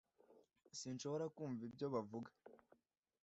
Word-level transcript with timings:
Sinshobora 0.79 1.25
kumva 1.35 1.61
ibyo 1.69 1.87
bavuga 1.93 2.29